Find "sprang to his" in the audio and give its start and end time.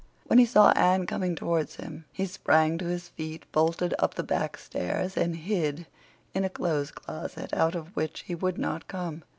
2.25-3.09